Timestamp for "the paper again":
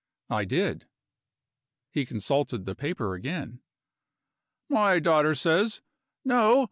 2.65-3.61